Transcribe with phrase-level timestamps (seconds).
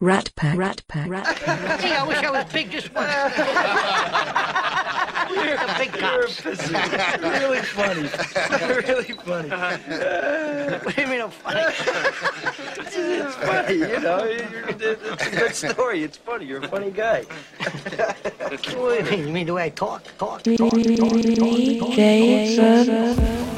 [0.00, 0.56] Rat Pack.
[0.56, 1.10] Rat Pack.
[1.10, 1.80] Rat Pack.
[1.80, 3.10] Gee, I wish I was big just once.
[5.28, 6.44] the big cops.
[7.20, 8.02] really funny.
[8.86, 9.48] really funny.
[10.84, 11.62] What do you mean I'm funny?
[13.00, 14.20] It's funny, you know.
[14.22, 16.04] It's a good story.
[16.04, 16.44] It's funny.
[16.46, 17.24] You're a funny guy.
[17.24, 19.26] What do you mean?
[19.26, 20.04] You mean the way I talk?
[20.16, 20.42] Talk?
[20.44, 20.56] Talk?
[20.58, 21.90] talk, talk, talk.
[21.90, 22.84] Jason.
[22.84, 23.57] Shit,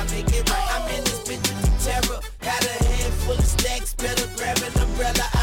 [0.00, 0.68] I make it right.
[0.72, 2.20] I'm in this bitch with terror.
[2.40, 5.39] Got a head full of stacks, better grab an umbrella.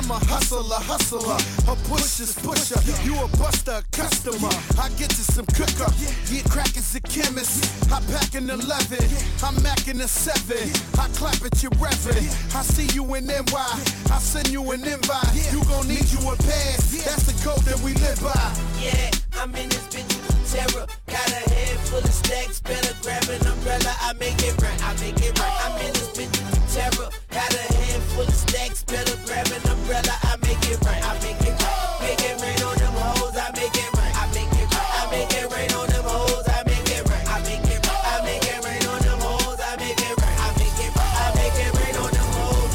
[0.00, 1.36] I'm a hustler, hustler.
[1.68, 2.80] A pusher's pusher.
[3.04, 4.48] You a buster, customer.
[4.80, 5.92] I get you some cook up.
[6.32, 7.68] Yeah, crack is a chemist.
[7.92, 8.96] I pack an 11.
[9.44, 10.56] I'm macking a 7.
[10.98, 12.32] I clap at your reverend.
[12.56, 13.44] I see you in NY.
[13.52, 15.36] I send you an invite.
[15.52, 17.04] You gon' need you a pass.
[17.04, 18.40] That's the code that we live by.
[18.80, 20.16] Yeah, I'm in this bitch
[20.48, 20.86] terror.
[21.12, 23.92] Got a head full of stacks, better grab an umbrella.
[24.00, 25.56] I make it right, I make it right.
[25.60, 27.10] I'm in this bitch terror.
[27.30, 30.14] Got a head full of stacks, better grab an umbrella.
[30.22, 31.98] I make it right, I make it right.
[32.00, 34.90] Make it rain on them hoes, I make it right, I make it right.
[34.98, 38.04] I make it rain on them hoes, I make it right, I make it right.
[38.06, 41.14] I make it rain on them hoes, I make it right, I make it right.
[41.20, 42.74] I make it rain on them hoes.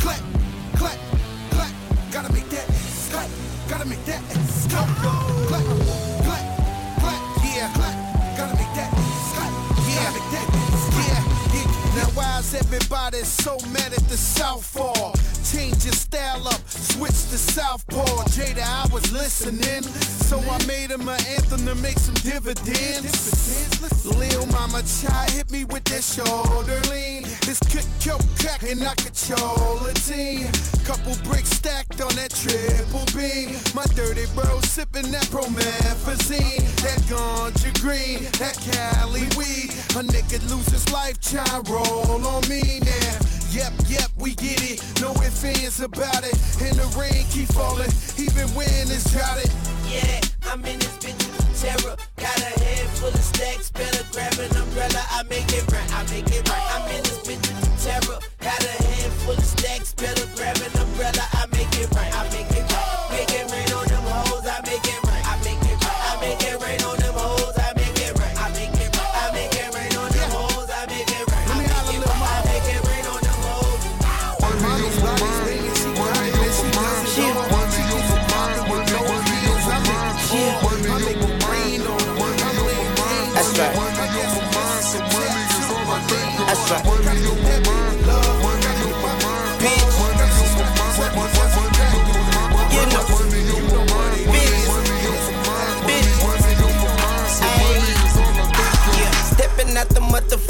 [0.00, 0.22] clap,
[0.80, 0.98] clap,
[1.52, 1.72] clap.
[2.12, 2.66] Gotta make that
[3.12, 3.28] clap,
[3.68, 4.22] gotta make that
[4.72, 4.88] clap,
[5.48, 5.85] clap,
[13.46, 15.14] so mad at the Southpaw?
[15.52, 18.26] Change your style up, switch to Southpaw.
[18.34, 19.82] Jada, I was listening,
[20.26, 23.86] so I made him an anthem to make some dividends.
[24.04, 27.22] Lil Mama Chai hit me with that shoulder lean.
[27.46, 30.50] This kick, kill, crack, and I control a team.
[30.82, 33.54] Couple bricks stacked on that triple beam.
[33.78, 36.66] My dirty bro sipping that promethazine.
[36.82, 39.70] That ganja green, that Cali weed.
[39.94, 43.25] A nigga lose his life, try roll on me now.
[43.56, 44.84] Yep, yep, we get it.
[45.00, 46.36] No ifs, ands about it.
[46.60, 47.88] And the rain keep falling,
[48.20, 49.48] even when it's droughted.
[49.88, 50.20] Yeah,
[50.52, 51.96] I'm in this bitch with terror.
[52.20, 55.00] Got a head full of stacks, better grab an umbrella.
[55.08, 56.66] I make it right, I make it right.
[56.76, 58.20] I'm in this bitch with terror.
[58.44, 61.24] Got a head full of stacks, better grab an umbrella.
[61.32, 63.08] I make it right, I make it right.
[63.08, 65.05] Make it rain on them hoes, I make it right,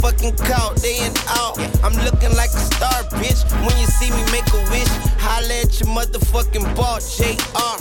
[0.07, 1.59] motherfucking caught, day and out.
[1.83, 3.43] I'm looking like a star, bitch.
[3.65, 7.77] When you see me make a wish, holla at your motherfucking ball, JR.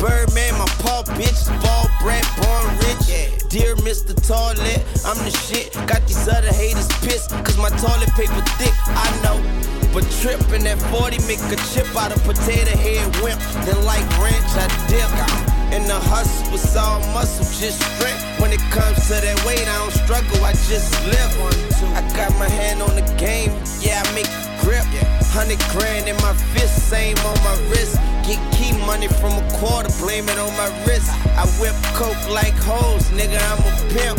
[0.00, 1.46] Birdman, my paw, bitch.
[1.62, 3.48] Ball bred, born rich.
[3.48, 4.14] Dear Mr.
[4.26, 5.72] Toilet, I'm the shit.
[5.86, 9.38] Got these other haters pissed, cause my toilet paper thick, I know.
[9.92, 13.40] But tripping at 40 make a chip out of potato head wimp.
[13.64, 15.57] Then like ranch, I dip.
[15.70, 18.24] And the hustle was all muscle, just strength.
[18.40, 21.28] When it comes to that weight, I don't struggle, I just live.
[21.94, 24.84] I got my hand on the game, yeah, I make it grip.
[25.28, 27.96] Hundred grand in my fist, same on my wrist.
[28.26, 31.10] Get key money from a quarter, blame it on my wrist.
[31.36, 34.18] I whip coke like hoes, nigga, I'm a pimp.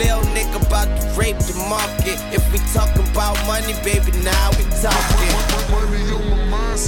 [0.00, 2.18] Lil nigga about to rape the market.
[2.32, 5.30] If we talking about money, baby, now we talking.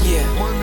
[0.05, 0.57] Yeah.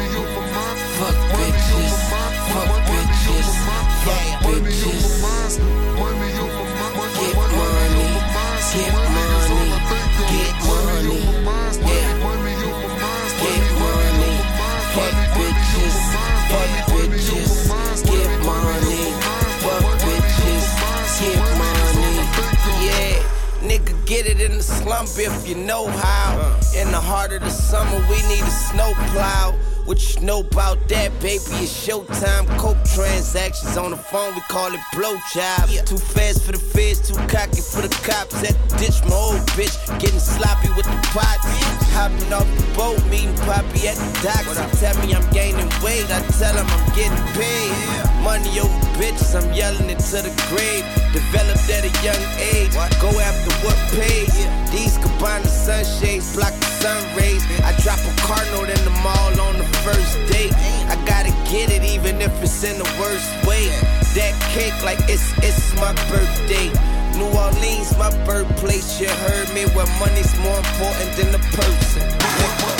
[24.46, 26.60] In the slump if you know how.
[26.76, 29.56] In the heart of the summer, we need a snow plow.
[29.86, 31.44] What you know about that, baby?
[31.62, 32.46] It's showtime.
[32.58, 35.86] Coke transactions on the phone, we call it blowjob.
[35.86, 38.44] Too fast for the feds, too cocky for the cops.
[38.44, 41.85] At the ditch, my old bitch getting sloppy with the pots.
[41.96, 44.60] Hopping off the boat, meeting Poppy at the docks.
[44.60, 47.72] He tell me I'm gaining weight, I tell him I'm getting paid.
[48.20, 50.84] Money over bitches, I'm yelling it to the grave.
[51.16, 54.36] Developed at a young age, go after what pays.
[54.76, 57.40] These Cabana sunshades block the sun rays.
[57.64, 60.52] I drop a car note in the mall on the first date.
[60.92, 63.72] I gotta get it even if it's in the worst way.
[64.20, 66.68] That cake like it's it's my birthday.
[67.18, 69.00] New Orleans, my birthplace.
[69.00, 69.66] You heard me.
[69.76, 72.75] Where money's more important than the person.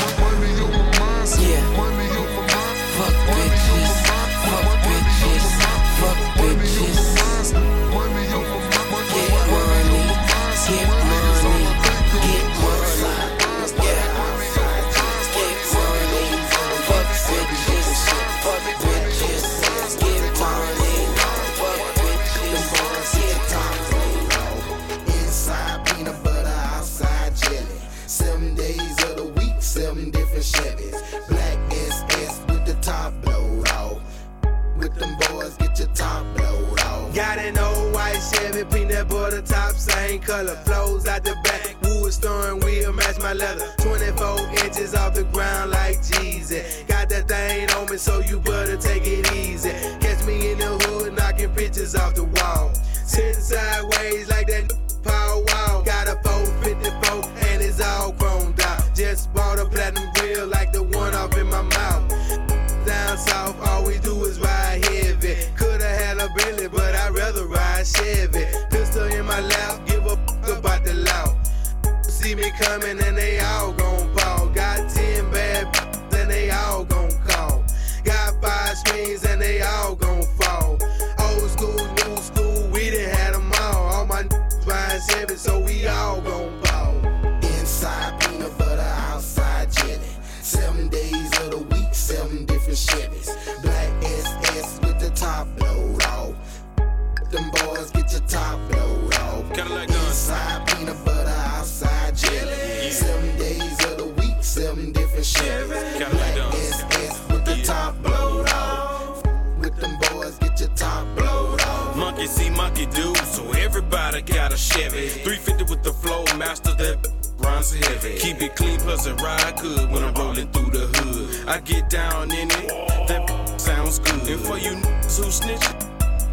[122.28, 124.28] Down in it, that sounds good.
[124.28, 125.62] And for you who snitch,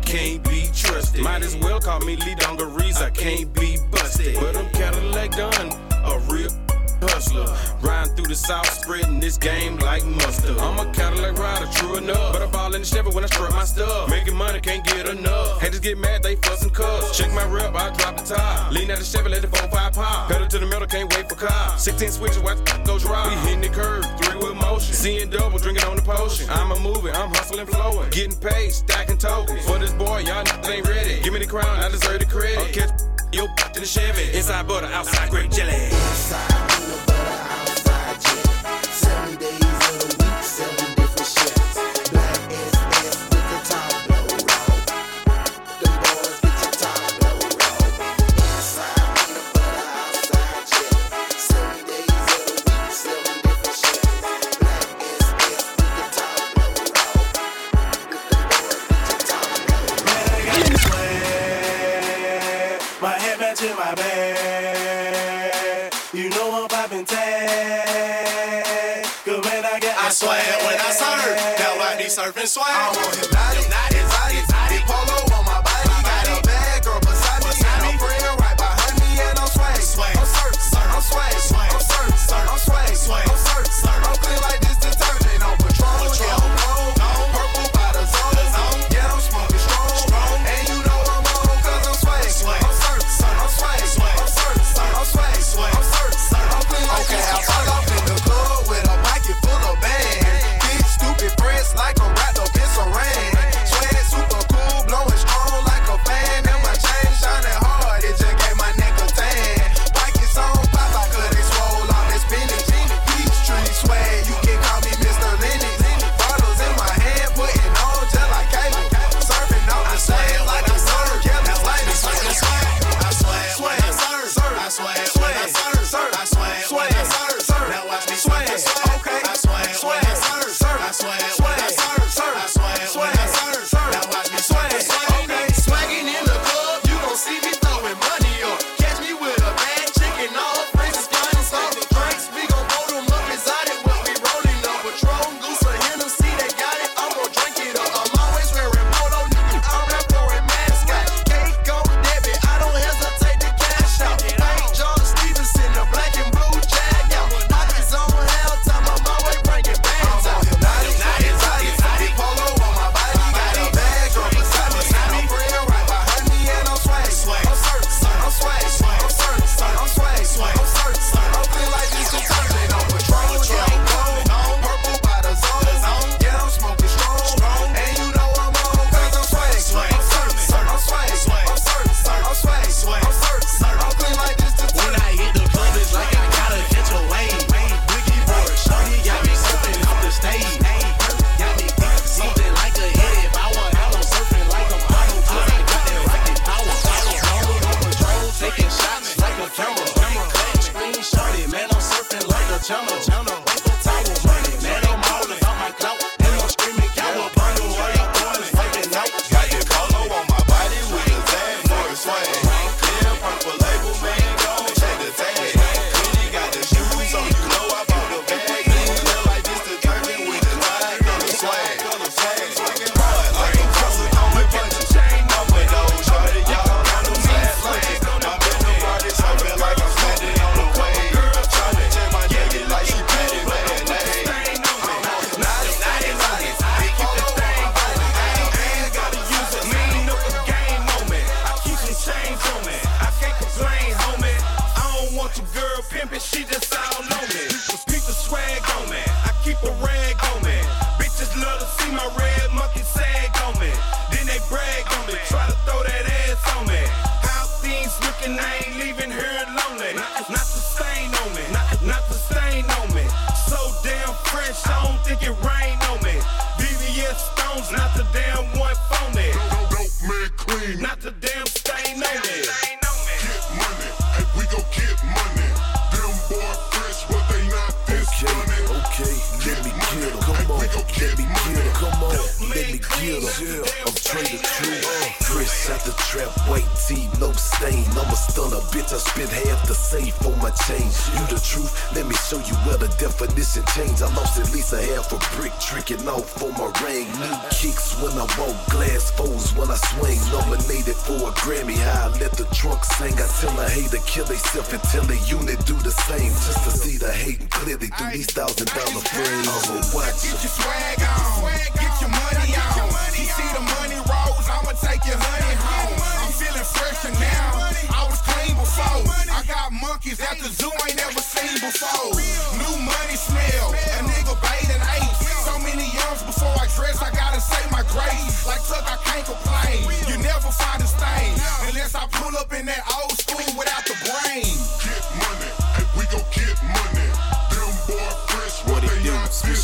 [0.05, 1.23] can't be trusted.
[1.23, 4.37] Might as well call me Lee Dungarees, I can't be busted.
[4.37, 5.73] But I'm Cadillac done,
[6.05, 6.50] a real
[7.02, 7.46] hustler.
[7.81, 10.58] Riding through the south, spreading this game like mustard.
[10.58, 12.32] I'm a Cadillac rider, true enough.
[12.32, 14.08] But I ball in the Chevy when I strut my stuff.
[14.08, 15.60] Making money, can't get enough.
[15.60, 17.16] Haters get mad, they fuss and cuss.
[17.16, 18.72] Check my rep, I drop the top.
[18.72, 20.31] Lean at the Chevy, let the 4-5 pop.
[20.31, 21.78] Pedal to the metal, can't wait for car.
[21.78, 23.28] 16 switches, watch the go dry.
[23.28, 24.94] We hitting the curve, three with motion.
[24.94, 26.48] Seeing double, drinking on the potion.
[26.50, 28.10] I'm a movie, I'm hustling, flowing.
[28.10, 29.64] Getting paid, stacking tokens.
[29.66, 31.20] For this boy, y'all ain't ready.
[31.22, 32.58] Give me the crown, I deserve the credit.
[32.58, 32.90] I'll catch
[33.32, 33.44] yo
[33.75, 34.37] in the Chevy.
[34.37, 35.75] Inside butter, outside grape jelly.
[35.75, 36.92] Inside
[72.43, 72.67] surfing swag.
[72.69, 73.92] I want him naughty, exotic,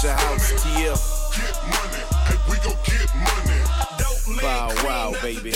[0.02, 0.52] House.
[0.64, 4.40] Get money, hey, we get money.
[4.40, 5.52] Bow wow, baby.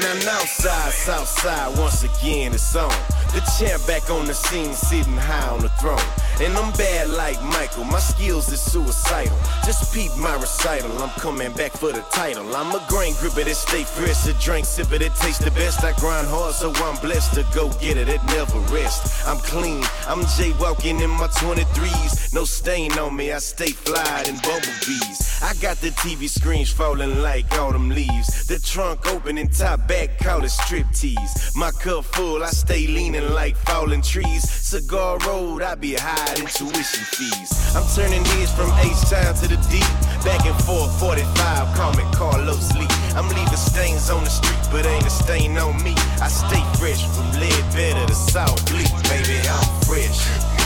[0.00, 2.90] Now outside, south side, once again it's on.
[3.34, 5.98] The champ back on the scene, sitting high on the throne.
[6.42, 9.36] And I'm bad like Michael, my skills is suicidal.
[9.66, 12.56] Just peep my recital, I'm coming back for the title.
[12.56, 15.84] I'm a grain gripper that stay fresh, a drink sipper that tastes the best.
[15.84, 19.26] I grind hard, so I'm blessed to go get it, it never rest.
[19.26, 22.32] I'm clean, I'm jaywalking in my 23s.
[22.32, 25.42] No stain on me, I stay fly in bumblebees.
[25.42, 28.46] I got the TV screens falling like autumn leaves.
[28.46, 31.54] The trunk open and top back, call it striptease.
[31.54, 34.48] My cup full, I stay leaning like falling trees.
[34.50, 37.74] Cigar road, I be high in tuition fees.
[37.74, 39.80] I'm turning heads from H-Town to the D.
[40.24, 42.86] Back and forth, 45, call me Carlos Lee.
[43.16, 45.94] I'm leaving stains on the street, but ain't a stain on me.
[46.20, 50.59] I stay fresh from lead better to South Bleak, baby, I'm fresh.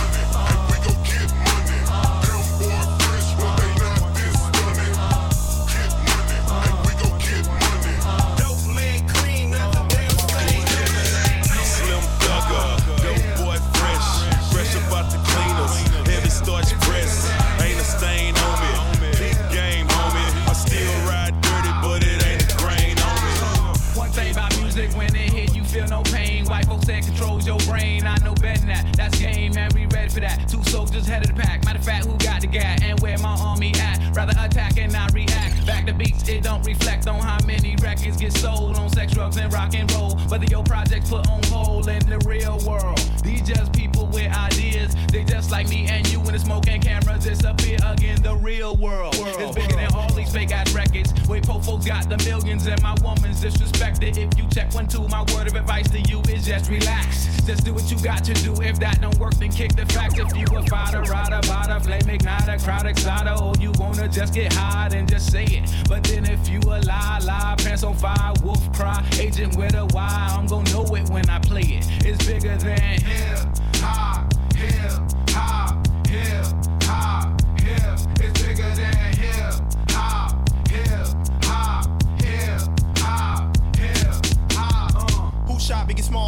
[31.05, 31.65] Soldiers head of the pack.
[31.65, 34.17] Matter of fact, who got the gat and where my army at?
[34.17, 35.67] Rather attack and not react.
[35.67, 39.37] Back to beats, it don't reflect on how many records get sold on sex, drugs,
[39.37, 40.17] and rock and roll.
[40.29, 42.99] Whether your projects put on hold in the real world.
[43.23, 44.95] These just people with ideas.
[45.13, 48.23] They just like me and you when the smoke and cameras disappear again.
[48.23, 51.13] The real world is bigger than all these fake ass records.
[51.29, 54.17] Wait, po folks got the millions and my woman's disrespected.
[54.17, 57.43] If you check one, two, my word of advice to you is just relax.
[57.45, 58.55] Just do what you got to do.
[58.63, 60.19] If that don't work, then kick the facts.
[60.19, 64.53] If you a fighter, rider, bada, flame igniter, crowd exciter, or you wanna just get
[64.53, 65.71] high and just say it.
[65.89, 69.87] But then if you a lie, lie, pants on fire, wolf cry, agent with a
[69.87, 71.87] why, I'm gonna know it when I play it.
[72.05, 73.64] It's bigger than hip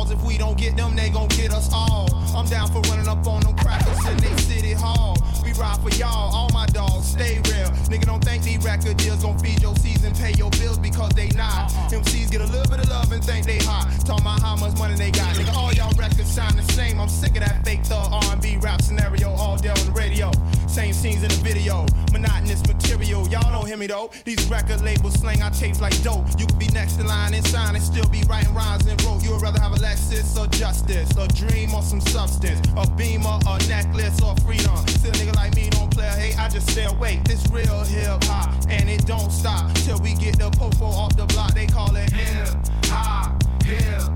[0.08, 2.08] If we don't get them, they gon' get us all.
[2.36, 5.16] I'm down for running up on them crackers in they city hall.
[5.58, 7.70] Ride for y'all, all my dogs, stay real.
[7.88, 11.28] Nigga, don't think these record deals gon' feed your season, pay your bills because they
[11.28, 11.72] not.
[11.72, 12.00] Uh-uh.
[12.00, 13.88] MCs get a little bit of love and think they hot.
[14.04, 15.34] Talking about how much money they got.
[15.36, 17.00] Nigga, all y'all records sound the same.
[17.00, 20.30] I'm sick of that fake thug R&B rap scenario all day on the radio.
[20.76, 23.26] Same scenes in the video, monotonous material.
[23.28, 24.10] Y'all don't hear me though.
[24.26, 26.26] These record labels slang our tapes like dope.
[26.38, 29.18] You could be next in line and sign and still be writing rhymes and roll.
[29.22, 33.38] You would rather have a Lexus or justice, a dream or some substance, a beamer,
[33.48, 34.76] a necklace or freedom.
[34.88, 36.38] Still nigga like me don't play a hate.
[36.38, 37.24] I just stay awake.
[37.24, 41.24] This real hip hop and it don't stop till we get the popo off the
[41.24, 41.54] block.
[41.54, 42.48] They call it hip
[42.84, 44.15] hop, hip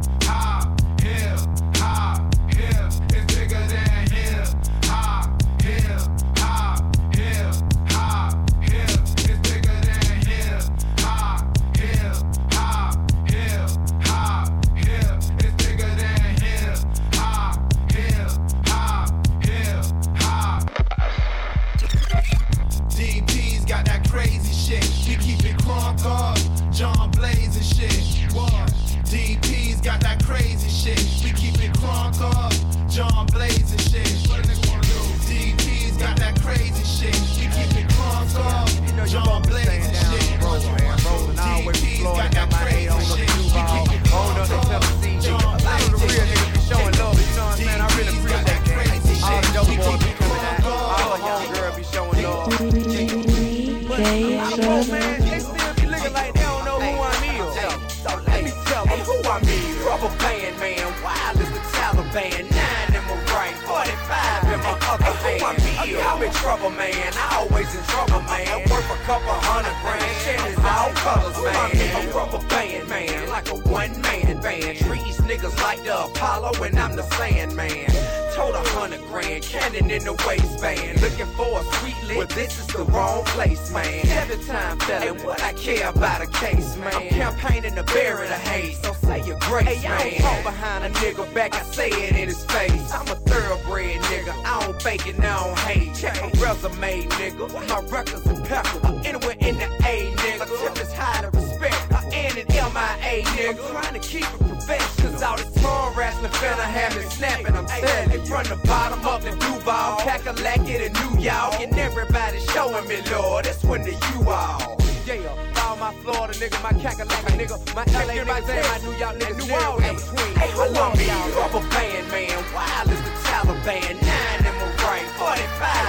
[60.00, 62.48] Rubber band man, wild as the Taliban.
[62.48, 65.60] Nine in my right, 45 in my other hand.
[65.76, 67.12] I'm in trouble, man.
[67.12, 68.60] I always in trouble, man.
[68.70, 70.00] Worth a couple hundred grand.
[70.24, 72.08] Shit is all colors, man.
[72.08, 74.78] A rubber band man, like a one man band.
[74.78, 77.86] Treat these niggas like the Apollo and I'm the Sandman.
[78.34, 81.00] Told a hundred grand, cannon in the waistband.
[81.02, 84.06] Looking for a sweet lick, but this is the wrong place, man.
[84.08, 86.94] Every time, fella, and what I care about a case, man.
[86.94, 89.92] I'm campaigning to bury the hate, so say your grace, hey, man.
[89.92, 92.92] I don't talk behind a nigga back, I say it in his face.
[92.92, 95.94] I'm a thoroughbred nigga, I don't fake it, I don't hate.
[95.94, 97.68] Check my resume, nigga.
[97.68, 99.00] My records impeccable.
[99.04, 100.46] Anywhere in the A, nigga.
[100.60, 101.92] Tip is high to respect.
[101.92, 103.48] I N and MIA, nigga.
[103.48, 104.99] I'm trying to keep it professional.
[105.20, 107.54] Cause all this tongue wrestling finna have me snapping.
[107.54, 108.24] I'm you.
[108.24, 111.60] From the bottom up to Duval, Kakalaki to New York.
[111.60, 113.44] And everybody showing me, Lord.
[113.44, 114.78] It's when the you all.
[115.04, 119.36] Yeah, my Florida nigga, my Kakalaki nigga, my LA nigga, say my New York nigga,
[119.36, 120.36] New Orleans between.
[120.36, 121.06] Hey, I love me,
[121.36, 125.79] rubber band man, wild as the Taliban, nine in my right, 45 in my other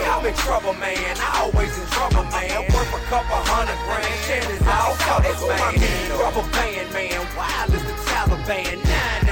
[0.00, 2.64] I'm in trouble, man, I always in trouble, man.
[2.72, 5.76] Worth a couple hundred grand, shit is all colors, man.
[6.16, 9.31] Rubber band man, wild as the Taliban, nine in my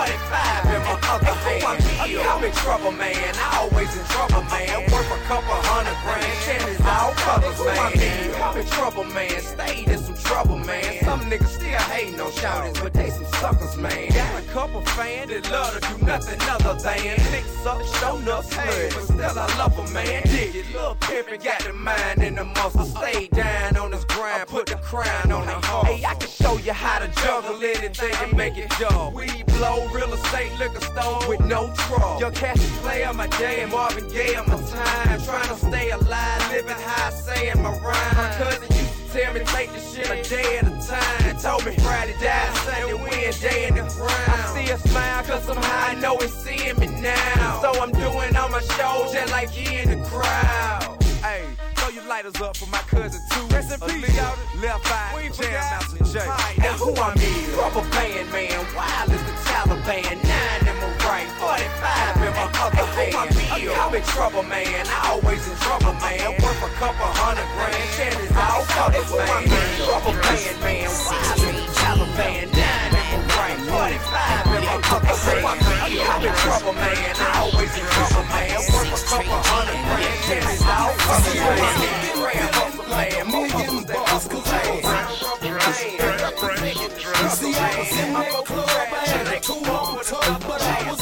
[0.00, 1.90] 45 in my other hand.
[2.00, 4.90] I'm in trouble, man, I always in trouble, man.
[4.90, 8.32] Worth a couple hundred grand, is all colors, man.
[8.40, 11.04] I'm in trouble, man, stayed in some trouble, man.
[11.04, 14.08] Some niggas still hating on shouters, but they some suckers, man.
[14.08, 18.50] Got a couple fans that love to do nothing other than fix up, show enough
[18.52, 20.22] hey, but still I love a man.
[20.24, 22.84] Dig it, little pimpin' got the mind and the muscle.
[22.84, 25.86] Stay down on his grind, put the crown on the heart.
[25.86, 29.12] Hey, I can show you how to juggle anything and make it dull.
[29.14, 32.18] We blow real estate liquor store with no trouble.
[32.18, 35.22] Your cash is player, my day, and Marvin Gaye on my time.
[35.22, 38.16] Trying to stay alive, living high, saying my rhyme.
[38.16, 41.36] My cousin used to tell me take this shit a day at a time.
[41.38, 44.12] Told me Friday, die Sunday, win day in the ground.
[44.28, 47.60] I see a smile, cause somehow I know it's seeing me now.
[47.60, 50.96] So I'm doing all my shows just like he in the crowd.
[51.20, 51.44] Hey,
[51.76, 53.54] throw your lighters up for my cousin too.
[53.54, 54.16] Rest in peace.
[54.62, 56.26] Left eye, Jam Master Jay.
[56.58, 57.56] Now who I mean?
[57.56, 60.16] Rubber band man, wild as the Taliban.
[60.24, 63.30] Nine in my right, 45 in my other hand.
[63.76, 64.86] I'm in trouble, man.
[64.88, 66.32] I always in trouble, man.
[66.40, 68.16] Worth a couple hundred grand.
[68.24, 69.44] Is all colors, man.
[69.84, 72.46] Rubber band man, wild as the Taliban.
[72.56, 75.60] Nine in my right, 45 in my other hand.
[76.00, 76.96] I'm in trouble, man.
[76.96, 78.56] I always in trouble, man.
[78.72, 80.08] Worth a couple hundred grand.
[80.30, 82.00] Is all colors, man.
[82.56, 83.26] Hustle, man.
[83.28, 85.29] More hustles than hustle, man.
[85.70, 91.00] See, I was in that club, but I was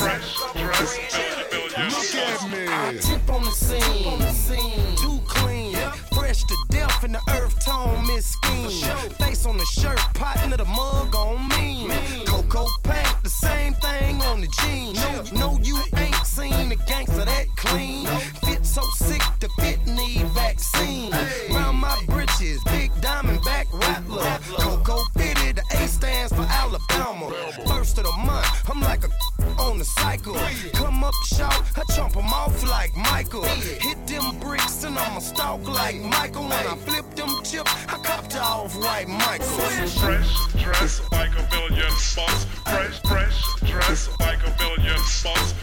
[1.78, 2.66] Look at me.
[2.68, 5.74] I tip on the scene, too clean,
[6.12, 8.70] fresh to death in the earth tone, Miss Scheme.
[9.12, 11.88] Face on the shirt, partner the mug on me.
[12.26, 14.98] Cocoa paint, the same thing on the jeans.
[15.32, 18.06] No, no, you ain't seen a gangster that clean.
[18.68, 21.10] So sick, the fit need vaccine.
[21.50, 24.38] Round my britches, big diamond back rattler.
[24.58, 27.30] Cocoa fitted, the A stands for Alabama.
[27.66, 29.08] First of the month, I'm like a
[29.58, 30.36] on the cycle.
[30.74, 33.44] Come up shout, I chomp 'em off like Michael.
[33.44, 36.42] Hit them bricks and I'ma stalk like Michael.
[36.42, 39.46] When I flip them chips, I copped off white Michael.
[40.02, 42.44] Fresh dress like a million bucks.
[42.66, 43.38] Fresh, fresh
[43.70, 45.54] dress like a million bucks.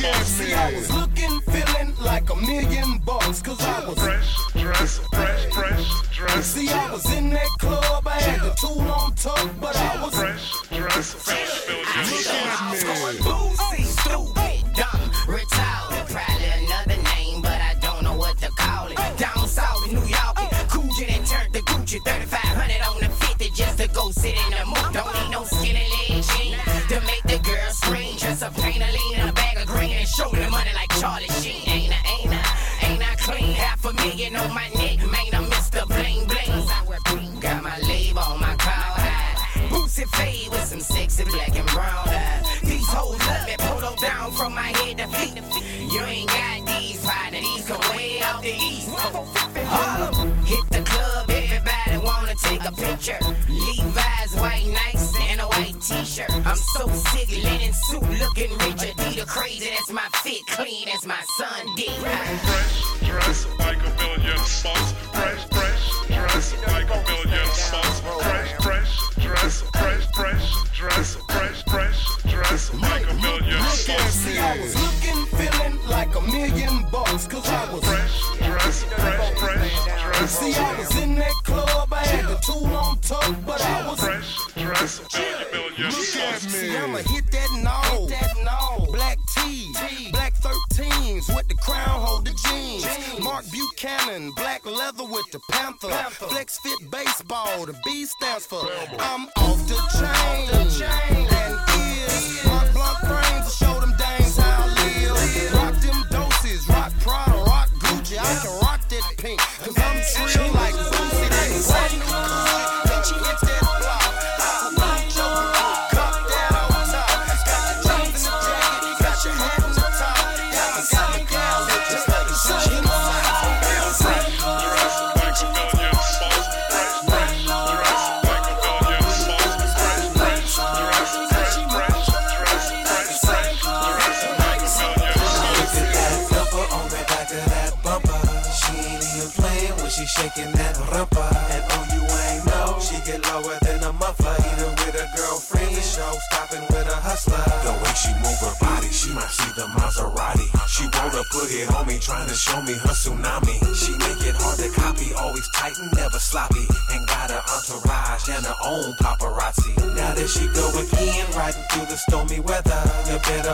[0.00, 3.42] See, I was looking, feeling like a million bucks.
[3.42, 6.46] Cause I was fresh dress, fresh, fresh dress.
[6.46, 9.59] See, I was in that club, I had the tool on top,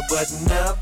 [0.09, 0.76] button up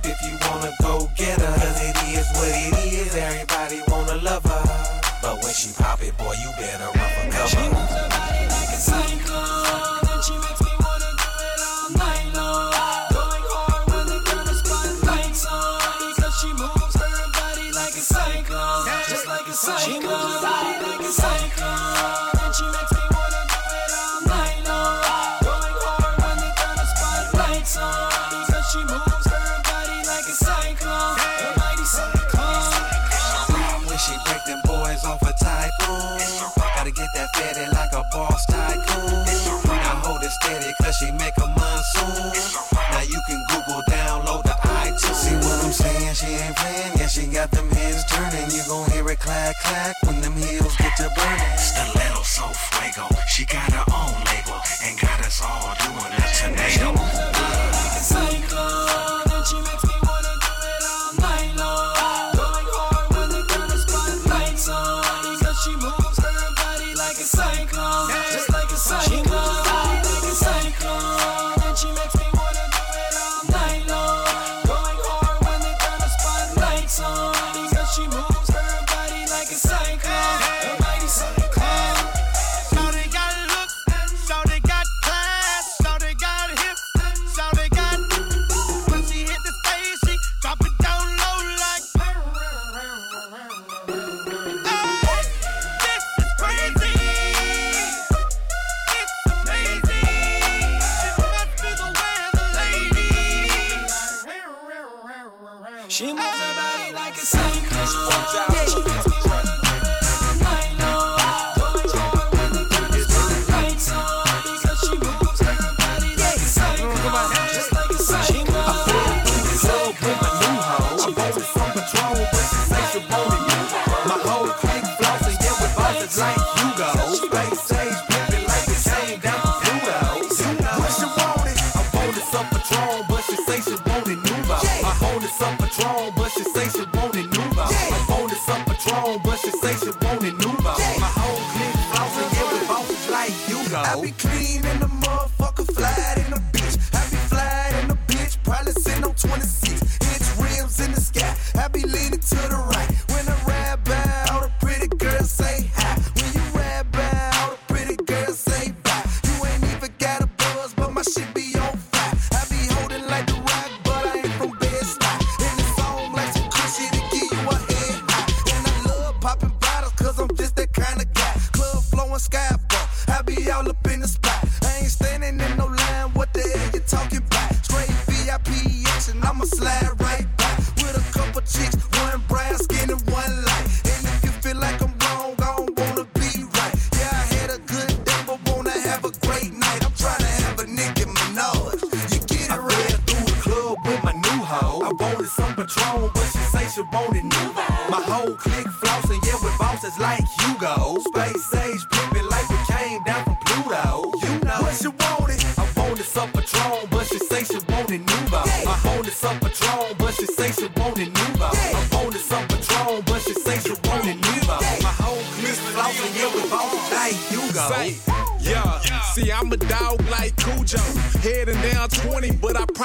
[53.34, 53.63] she got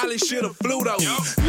[0.09, 0.97] probably should've flew though.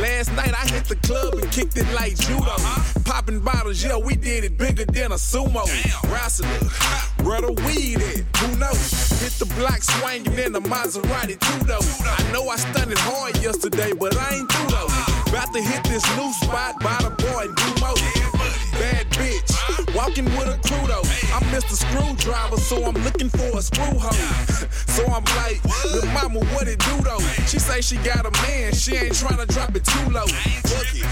[0.01, 2.57] Last night I hit the club and kicked it like judo.
[3.05, 5.64] Popping bottles, yeah, we did it bigger than a sumo.
[6.12, 6.46] Wrestler,
[7.25, 8.37] where the weed at?
[8.37, 8.92] Who knows?
[9.20, 11.81] Hit the block swinging in the Maserati two though.
[21.33, 21.75] I'm Mr.
[21.75, 24.66] Screwdriver, so I'm looking for a screw hole.
[24.90, 27.21] So I'm like, little mama, what it do though?
[27.47, 30.27] She say she got a man, she ain't tryna drop it too low.
[30.27, 31.07] Fuck it.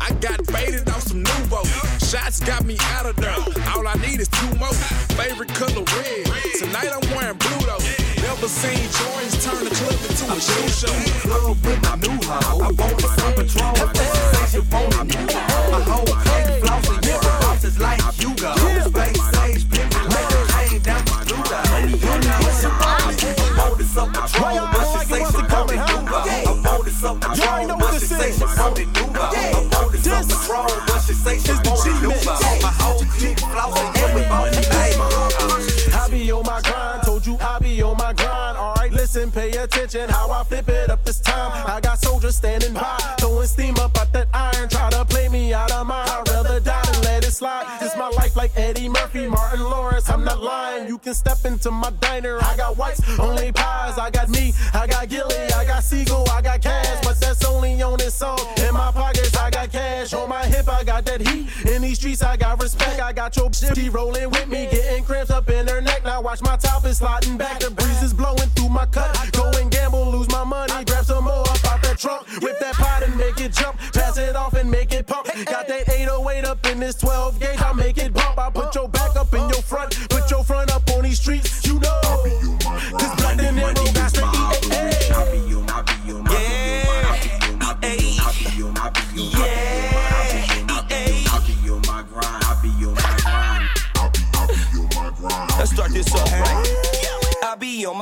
[0.00, 1.62] I got faded off some Nuvo.
[2.00, 3.36] Shots got me out of there.
[3.76, 4.72] All I need is two more.
[5.20, 6.26] Favorite color red.
[6.58, 7.84] Tonight I'm wearing blue though.
[8.24, 10.96] Never seen Jordans turn the club into a shoe show.
[11.28, 12.62] Club with my new hoe.
[12.62, 15.70] I wanted some she say she wanted Nuvo.
[15.70, 17.99] My whole yeah, with bosses like
[24.00, 26.18] I wanted some Patron, but she say she wanted Nuvo.
[26.46, 29.20] I wanted some Patron, but she say she wanted Nuvo.
[29.20, 32.62] I wanted some Patron, but she say she wanted Nuvo.
[32.62, 34.96] My whole clique flossing, yeah, with bosses like
[35.92, 38.56] I be on my grind, told you I be on my grind.
[38.56, 40.08] Alright, listen, pay attention.
[40.08, 40.69] How I flip
[51.10, 52.38] can step into my diner.
[52.42, 53.98] I got whites, only pies.
[53.98, 57.04] I got me, I got Gilly, I got Seagull, I got cash.
[57.04, 58.38] But that's only on this song.
[58.64, 60.12] In my pockets, I got cash.
[60.12, 61.48] On my hip, I got that heat.
[61.66, 63.00] In these streets, I got respect.
[63.00, 66.04] I got your shitty rolling with me, getting cramps up in her neck.
[66.04, 67.58] Now watch my top is sliding back.
[67.58, 69.10] The breeze is blowing through my cut.
[69.32, 70.84] Go and gamble, lose my money.
[70.84, 72.24] Grab some more up out that trunk.
[72.40, 73.76] Whip that pot and make it jump.
[73.92, 75.26] Pass it off and make it pump.
[75.26, 77.60] Got that 808 up in this 12 gauge.
[77.60, 78.38] I make it bump.
[78.38, 79.80] I put your back up in your front.
[79.98, 80.09] Your front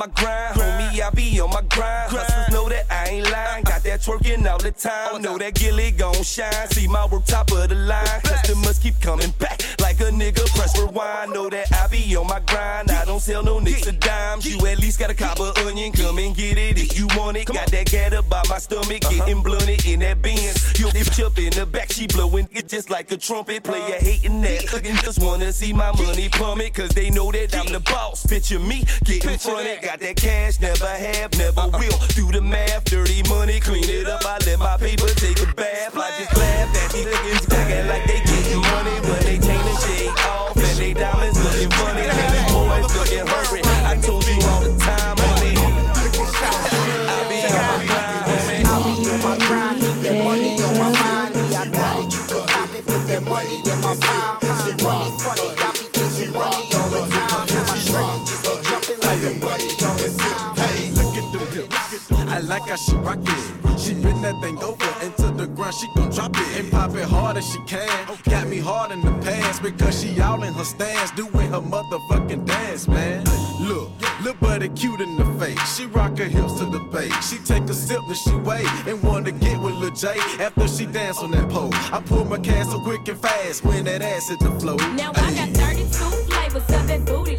[0.09, 1.01] grind, homie.
[1.01, 2.11] I be on my grind.
[2.11, 3.63] Hustlers know that I ain't lying.
[3.63, 5.21] Got that twerking all the time.
[5.21, 6.67] Know that gilly gon' shine.
[6.69, 8.21] See my work top of the line.
[8.23, 11.33] Customers keep coming back like a nigga press rewind.
[11.33, 12.91] Know that I be on my grind.
[12.91, 14.45] I don't sell no nicks or dimes.
[14.45, 15.91] You at least got a copper onion.
[15.91, 17.45] Come and get it if you want it.
[17.45, 19.01] Got that gat up by my stomach.
[19.01, 20.78] Getting blunted in that Benz.
[20.99, 21.93] Lift up in the back.
[21.93, 23.63] She blowing it just like a trumpet.
[23.63, 24.67] Player hating that.
[24.67, 26.73] Cooking just wanna see my money plummet.
[26.73, 28.25] Cause they know that I'm the boss.
[28.25, 29.81] Picture me getting fronted.
[29.81, 31.79] Got that cash, never have, never uh-uh.
[31.79, 31.99] will.
[32.19, 34.25] Do the math, dirty money, clean it up.
[34.25, 35.95] I let my paper take a bath.
[35.95, 39.79] I just laugh at these niggas acting like they getting money but they chain and
[39.79, 42.28] shade off and they diamonds looking funny.
[62.71, 63.79] I she rock it.
[63.79, 65.73] She bend that thing over into the ground.
[65.73, 67.89] She gon' drop it and pop it hard as she can.
[68.25, 72.45] Got me hard in the pants because she all in her stance, doing her motherfucking
[72.45, 73.23] dance, man.
[73.59, 73.89] Look,
[74.21, 75.75] look buddy cute in the face.
[75.75, 77.29] She rock her hips to the bass.
[77.29, 80.85] She take a sip and she wait and wanna get with Lil J after she
[80.85, 81.71] dance on that pole.
[81.73, 84.77] I pull my cash so quick and fast when that ass hit the floor.
[84.93, 85.87] Now I got 32
[86.29, 87.38] flavors of that bootylicious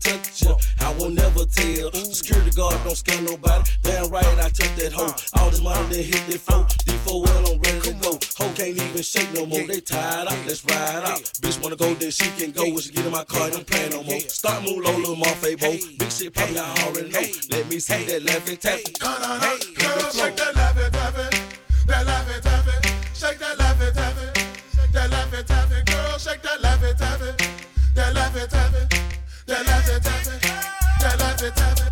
[1.61, 1.91] tail.
[1.91, 3.69] Security guard don't scare nobody.
[3.83, 5.13] Damn right, I took that hoe.
[5.39, 6.65] All this money they hit that foe.
[6.85, 8.11] D4 well, I'm ready to go.
[8.37, 9.65] Hoe can't even shake no more.
[9.67, 11.21] They tired up, let's ride out.
[11.41, 12.63] Bitch wanna go, then she can go.
[12.63, 14.19] When she get in my car, don't play no more.
[14.19, 15.71] Start move low, little Marfa bo.
[15.99, 17.33] Big shit pop, y'all already.
[17.49, 18.93] Let me see that Laffy Taffy.
[18.93, 21.39] Come on, come on, shake that laughing laughing,
[21.87, 22.50] That laughing.
[31.43, 31.90] every time.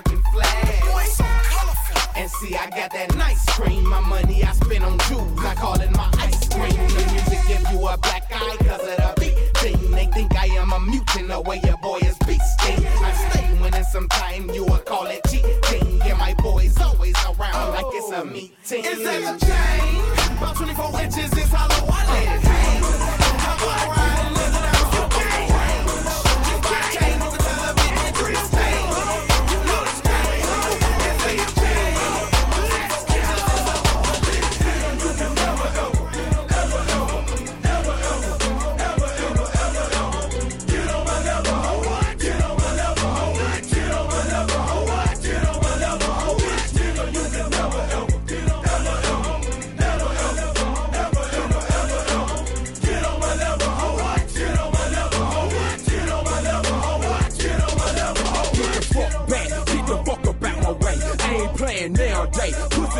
[0.00, 0.82] American flag.
[0.92, 2.12] Boy, so colorful.
[2.16, 3.86] And see, I got that nice cream.
[3.88, 5.38] My money I spend on jewels.
[5.40, 6.70] I call it my ice cream.
[6.70, 9.90] The music give you a black eye cause of the beat thing.
[9.90, 12.84] They think I am a mutant the way your boy is beasting.
[13.02, 15.98] I stay winning sometime, you will call it cheating.
[16.06, 18.24] Yeah, my boy's always around like it's a oh.
[18.24, 18.84] meeting.
[18.84, 20.38] Is that a chain?
[20.38, 22.80] About 24 inches is hollow, I let it hang.
[22.80, 24.00] About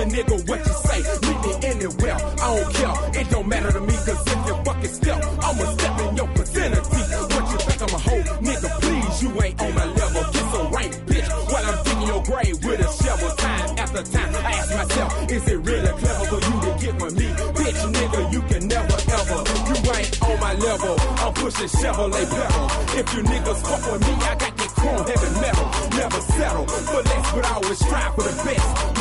[0.00, 1.00] Pussy nigga, what you say?
[1.28, 3.20] Meet me anywhere, I don't care.
[3.20, 7.00] It don't matter to me, cause if you fucking step, I'ma step in your vicinity.
[7.34, 8.22] What you think I'm a hoe?
[8.40, 10.22] Nigga, please, you ain't on my level.
[10.32, 13.30] Get some rank, bitch, while I'm digging your grave with a shovel.
[13.36, 17.16] Time after time, I ask myself, is it really clever for you to get with
[17.18, 17.28] me?
[17.60, 19.38] Bitch, nigga, you can never ever.
[19.68, 20.96] You ain't on my level.
[21.20, 22.64] I'm pushing Chevrolet pedal.
[22.96, 25.66] If you niggas fuck with me, I got that chrome heavy metal.
[25.92, 28.99] Never settle for less, but I always strive for the best.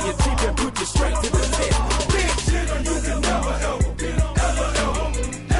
[0.00, 1.80] Most these niggas play you cheap and put you straight to the test.
[2.10, 4.08] Bitch, nigga, you can never ever be.
[4.08, 5.08] Ever, ever,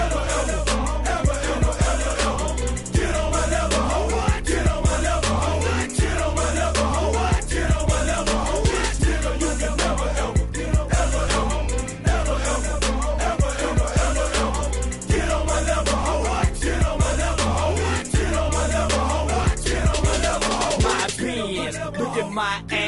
[0.01, 2.49] ever, ever, ever, ever, ever, ever.
[2.93, 3.85] Get on my level,
[4.17, 4.45] what?
[4.45, 5.89] Get on my level, what?
[5.97, 6.87] Get on my level,
[7.17, 7.41] what?
[7.51, 8.95] Get on my level, ho, what?
[9.05, 10.65] Nigga, you can never ever be.
[10.65, 11.65] Ever, ever,
[12.17, 12.81] ever, ever,
[13.29, 14.65] ever, ever, ever, ever.
[15.11, 16.49] Get on my level, what?
[16.61, 18.05] Get on my level, what?
[18.11, 19.57] Get on my level, what?
[19.65, 20.83] Get on my level, what?
[20.83, 21.77] my opinions.
[21.99, 22.80] Look at my act,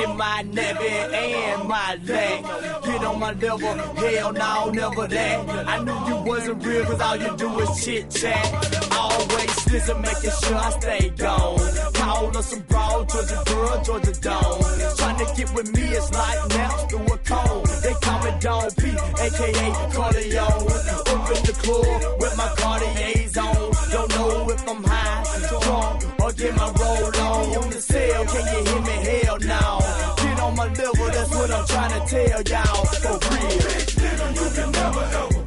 [0.00, 2.44] at my navy and my leg.
[2.84, 5.68] Get on my level, hell no, never that.
[5.68, 8.92] I knew you wasn't real cause all you do is chit chat.
[8.92, 11.92] Always listen, making sure I stay gone.
[11.94, 14.62] Call some broad, Georgia girl, Georgia Dome.
[14.96, 17.64] Trying to get with me, it's like naps through a cone.
[17.82, 18.82] They call me Don P,
[19.24, 20.94] aka Corleone.
[21.12, 23.72] Up in the club with my Cartier's on.
[23.92, 27.64] Don't know if I'm high, drunk, or get my roll on.
[27.64, 28.96] On the cell, can you hear me?
[29.04, 29.83] Hell no.
[30.56, 32.84] Level, that's what I'm trying to tell y'all.
[32.86, 33.50] For real.
[34.34, 35.43] You can never ever, ever,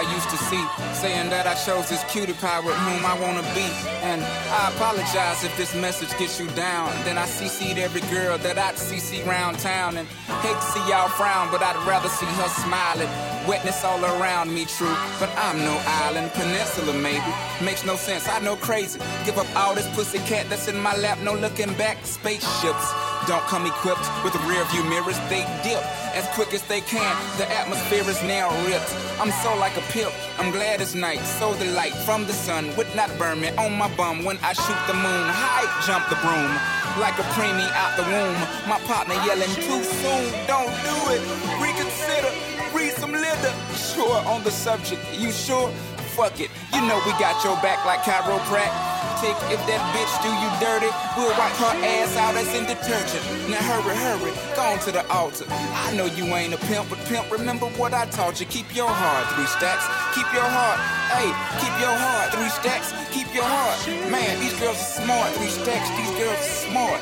[0.00, 3.42] I used to see, saying that I chose this cutie pie with whom I wanna
[3.52, 3.68] be.
[4.00, 6.88] And I apologize if this message gets you down.
[7.04, 9.98] Then I CC'd every girl that I'd CC round town.
[9.98, 10.08] And
[10.40, 13.29] hate to see y'all frown, but I'd rather see her smiling.
[13.48, 14.94] Wetness all around me, true.
[15.18, 17.32] But I'm no island, peninsula maybe.
[17.64, 19.00] Makes no sense, I know crazy.
[19.24, 21.98] Give up all this pussy cat that's in my lap, no looking back.
[22.04, 22.92] Spaceships
[23.26, 25.82] don't come equipped with rear view mirrors, they dip
[26.14, 27.16] as quick as they can.
[27.38, 28.94] The atmosphere is now ripped.
[29.20, 30.12] I'm so like a pimp.
[30.38, 31.20] I'm glad it's night.
[31.20, 34.52] So the light from the sun would not burn me on my bum when I
[34.52, 35.26] shoot the moon.
[35.28, 36.52] High jump the broom
[36.98, 38.40] like a preemie out the womb.
[38.68, 40.24] My partner yelling too soon.
[40.46, 41.22] Don't do it.
[41.62, 42.59] Reconsider.
[42.80, 43.52] Read some litter.
[43.76, 45.04] Sure on the subject.
[45.12, 45.68] You sure?
[46.16, 46.50] Fuck it.
[46.72, 49.36] You know we got your back like chiropractic.
[49.52, 53.20] If that bitch do you dirty, we'll wipe her ass out as in detergent.
[53.52, 55.44] Now hurry, hurry, go on to the altar.
[55.50, 58.46] I know you ain't a pimp, but pimp, remember what I taught you.
[58.46, 59.84] Keep your heart, three stacks.
[60.16, 60.80] Keep your heart,
[61.12, 61.28] hey,
[61.60, 62.96] keep your heart, three stacks.
[63.12, 63.76] Keep your heart.
[64.10, 65.90] Man, these girls are smart, three stacks.
[66.00, 67.00] These girls are smart.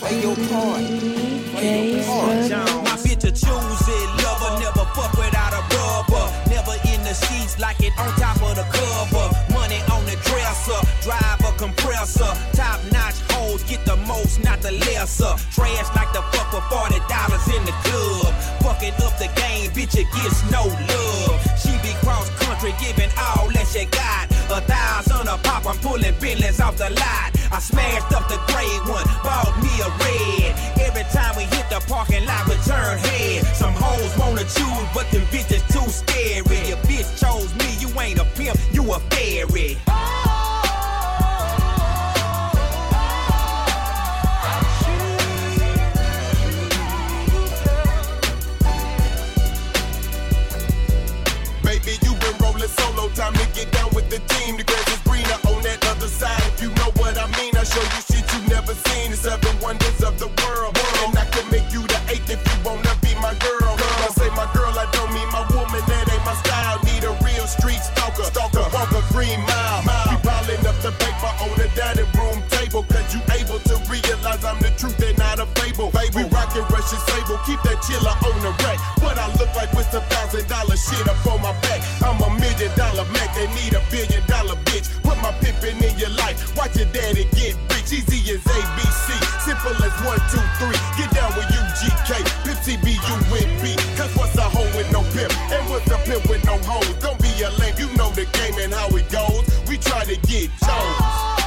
[0.00, 0.80] Play your part.
[1.52, 2.80] Play your part.
[2.88, 3.99] My bitch lover, never
[4.94, 6.26] fuck without a rubber.
[6.48, 9.26] Never in the sheets like it on top of the cover.
[9.52, 12.32] Money on the dresser, drive a compressor.
[12.54, 15.34] Top notch hoes get the most, not the lesser.
[15.52, 18.32] Trash like the fuck for forty dollars in the club.
[18.62, 21.40] Fucking up the game, bitch, it gets no love.
[21.60, 24.29] She be cross country, giving all that she got.
[24.52, 27.30] A thousand a pop, I'm pulling billions off the lot.
[27.52, 30.54] I smashed up the gray one, bought me a red.
[30.80, 33.46] Every time we hit the parking lot, we turn head.
[33.54, 36.68] Some hoes wanna choose, but them bitches too scary.
[36.68, 39.78] Your bitch chose me, you ain't a pimp, you a fairy.
[51.62, 53.08] Baby, you been rolling solo.
[53.14, 54.58] Time to get down with the team.
[54.58, 56.42] The grass is greener on that other side.
[56.50, 59.14] If you know what I mean, I show you shit you never seen.
[59.14, 60.74] The seven wonders of the world.
[61.06, 63.72] And I can make you the eighth if you wanna be my girl.
[63.78, 65.80] I say my girl, I don't mean my woman.
[65.86, 66.82] That ain't my style.
[66.82, 68.26] Need a real street stalker.
[68.26, 69.80] Stalker, a green mile.
[70.10, 72.82] We piling up the paper on the dining room table.
[72.90, 75.94] Cause you able to realize I'm the truth and not a fable.
[75.94, 77.38] We rockin' Russian sable.
[77.46, 78.82] Keep that chiller on the rack.
[78.98, 81.69] What I look like with some thousand dollar shit up on my back.
[83.00, 83.34] Dollar Mac.
[83.34, 84.90] They need a billion dollar bitch.
[85.02, 86.56] Put my pimpin' in your life.
[86.56, 87.92] Watch your daddy get rich.
[87.92, 89.08] Easy as ABC.
[89.40, 90.76] Simple as one, two, three.
[90.98, 92.10] Get down with UGK.
[92.44, 93.76] Pimp TBU with B.
[93.96, 95.32] Cause what's a hoe with no pimp?
[95.50, 96.92] And what's a pimp with no hoes?
[97.00, 97.74] Don't be a lame.
[97.78, 99.48] You know the game and how it goes.
[99.68, 101.39] We try to get Jones.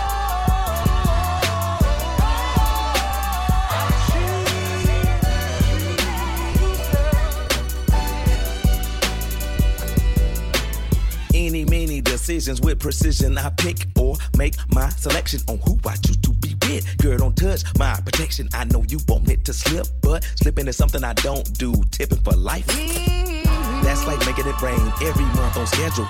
[12.44, 13.38] Decisions with precision.
[13.38, 16.98] I pick or make my selection on who I choose to be with.
[16.98, 18.50] Girl, don't touch my protection.
[18.54, 21.74] I know you want it to slip, but slipping is something I don't do.
[21.92, 22.68] Tipping for life.
[22.68, 26.08] That's like making it rain every month on schedule.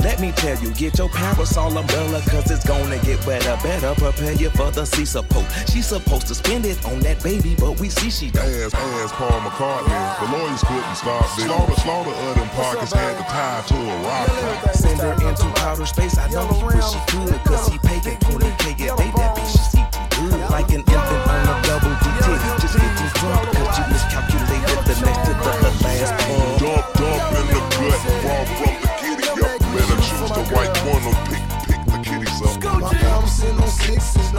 [0.00, 3.56] Let me tell you, get your parasol umbrella, cause it's gonna get wetter.
[3.62, 5.46] Better prepare you for the sea support.
[5.68, 8.46] She's supposed to spend it on that baby, but we see she don't.
[8.46, 9.92] Ass, ass Paul McCartney.
[10.20, 11.44] The lawyers couldn't stop this.
[11.46, 14.74] Slaughter, slaughter of them pockets had to tie to a rock.
[14.74, 16.18] Send her into outer space.
[16.18, 19.10] I know he wish she could, cause he paying 20k a day.
[19.16, 20.50] That bitch is eating good.
[20.50, 22.50] Like an infant on a double D titty.
[22.62, 25.65] Just getting drunk, cause you miscalculated the next to the,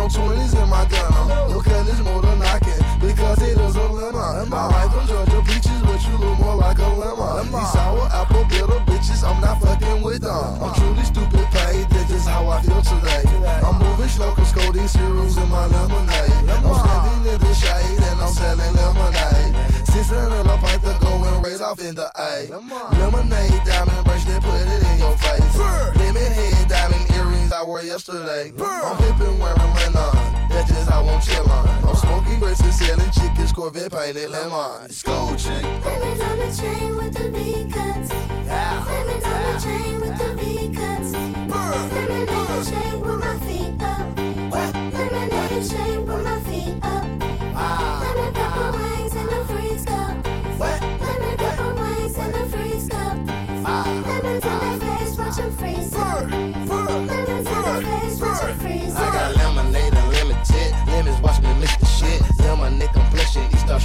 [0.07, 3.87] Long 20s in my denim, no gun more than I can because it is a
[3.91, 4.47] lemon.
[4.47, 7.51] My wife from Georgia peaches, but you look more like a lemon.
[7.51, 10.63] These sour apple bitter bitches, I'm not fucking with them.
[10.63, 11.89] I'm truly stupid paid.
[11.89, 13.23] This is how I feel today.
[13.59, 16.55] I'm moving slow cause Cody cereals in my lemonade.
[16.55, 19.55] I'm standing in the shade and I'm selling lemonade.
[19.91, 22.47] Six hundred a pint to go and raise off in the A.
[22.95, 25.57] Lemonade diamond brush, then put it in your face.
[25.99, 26.96] Lemon diamond.
[27.57, 28.53] I wore yesterday.
[28.61, 30.13] I'm pimping wearing Lennon.
[30.47, 31.89] That's just how I'm chillin'.
[31.89, 34.91] I'm smoking bracelets, selling chickens, Corvette painted lemon.
[34.91, 35.63] School chick.
[35.63, 38.09] Diamonds on the chain with the V cuts.
[38.45, 41.13] Diamonds on the chain with the V cuts.
[41.93, 44.05] Lemonade with my feet up.
[44.93, 46.26] Lemonade chain with my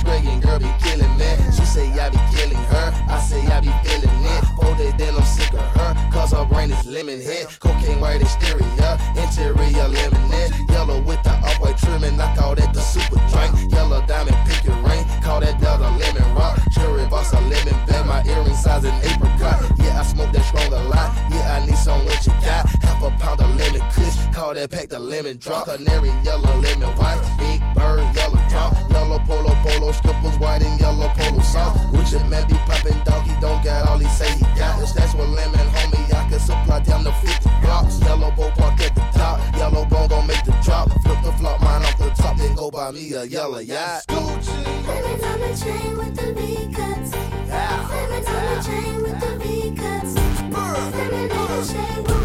[0.03, 1.31] Australian girl be killing me.
[1.55, 2.93] She say I be killing her.
[3.09, 4.43] I say I be feeling it.
[4.77, 6.11] They then I'm sick of her.
[6.11, 7.47] Cause her brain is lemon head.
[7.61, 8.99] Cocaine white exterior.
[9.15, 10.51] Interior lemonade.
[10.71, 12.19] Yellow with the up white trimming.
[12.21, 13.71] I call that the super drink.
[13.71, 15.05] Yellow diamond, pick your ring.
[15.23, 16.32] Call that Delta lemon
[16.83, 18.07] Cherry boss a lemon bag.
[18.07, 19.63] My earring size an apricot.
[19.79, 21.15] Yeah, I smoke that strong a lot.
[21.31, 22.67] Yeah, I need some what you got.
[22.83, 24.17] Half a pound of lemon kush.
[24.35, 25.67] Call that pack the lemon drop.
[25.67, 27.23] Canary yellow, lemon white.
[27.39, 28.75] Big bird, yellow drop.
[28.91, 31.79] Yellow polo, polo, skippers, white and yellow polo sauce.
[31.95, 34.83] Which it man be popping dog, he don't got all he say he got.
[34.83, 38.01] That's what lemon, homie, I can supply down the 50 blocks.
[38.01, 39.39] Yellow bow park at the top.
[39.57, 40.91] Yellow bone gon' make the drop.
[41.07, 41.62] Flip the flop
[42.43, 44.05] then go buy me a yellow yacht.
[44.09, 47.13] Lemons on the chain with the V cuts.
[47.13, 50.15] Lemons on the chain with the V cuts.
[50.55, 52.22] Lemonade chain with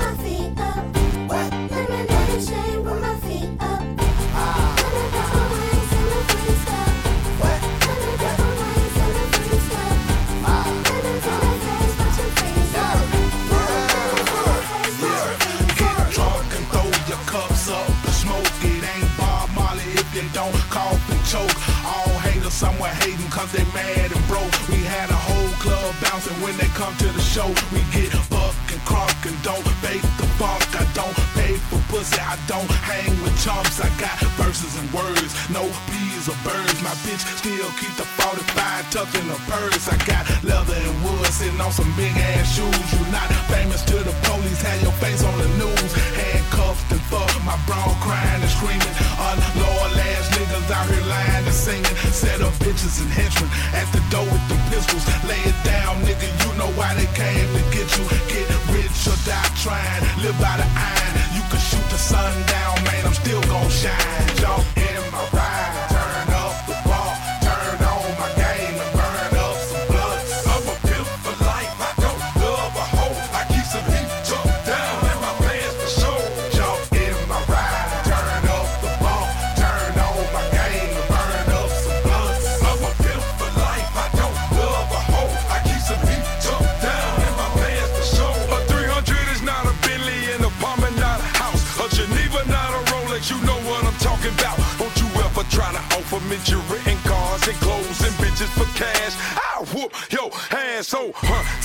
[20.38, 21.58] don't cough and choke.
[21.82, 24.54] All haters somewhere hating cause they mad and broke.
[24.70, 27.50] We had a whole club bouncing when they come to the show.
[27.74, 30.62] We get buck and crunk and don't bake the funk.
[30.78, 33.82] I don't pay for pussy, I don't hang with chumps.
[33.82, 36.78] I got verses and words, no peas or birds.
[36.86, 39.90] My bitch still keep the 45 tucked in her purse.
[39.90, 42.86] I got leather and wood sitting on some big ass shoes.
[42.94, 45.92] You not famous to the police, had your face on the news.
[46.14, 48.94] Handcuffed and fucked, my brown crying and screaming.
[49.16, 51.96] Unloyal ass niggas out here lying and singing.
[52.12, 55.08] Set up bitches and henchmen at the door with the pistols.
[55.24, 56.28] Lay it down, nigga.
[56.44, 58.04] You know why they came to get you.
[58.28, 60.04] Get rich or die trying.
[60.20, 61.14] Live by the iron.
[61.32, 63.08] You can shoot the sun down, man.
[63.08, 64.28] I'm still gon' shine.
[64.44, 65.24] Jump in my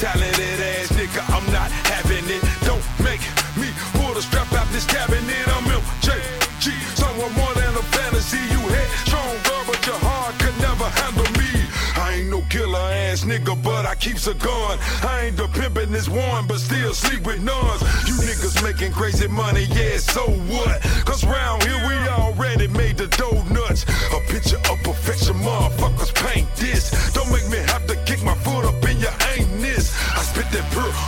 [0.03, 2.43] talented ass nigga, I'm not having it.
[2.67, 3.23] Don't make
[3.55, 5.47] me pull the strap out this cabinet.
[5.55, 8.43] I'm MJG, someone more than a fantasy.
[8.51, 11.51] You had strong girl, but your heart could never handle me.
[11.95, 14.79] I ain't no killer ass nigga, but I keeps a gun.
[15.03, 17.83] I ain't the pimpin' this one, but still sleep with nuns.
[18.09, 20.83] You niggas making crazy money, yeah, so what?
[21.07, 23.85] Cause round here we already made the dough nuts.
[24.11, 26.91] A picture of perfection, motherfuckers paint this.
[27.13, 27.59] Don't make me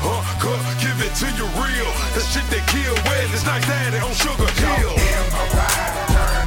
[0.05, 1.91] Uncut, give it to you real.
[2.15, 6.44] The shit that kill wet, it's like that on Sugar Hill.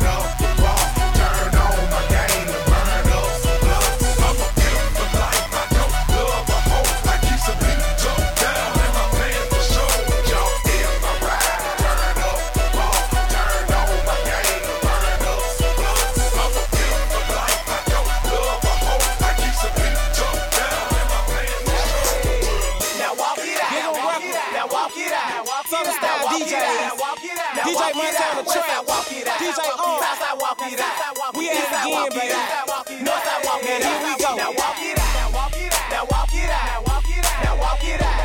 [34.57, 35.13] Now walk it out.
[35.13, 35.89] Now walk it out.
[35.91, 36.65] Now walk it out.
[36.65, 37.43] Now walk it out.
[37.43, 38.17] Now walk it out.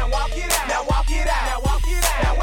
[0.68, 1.62] Now walk walk it out.
[2.22, 2.34] Now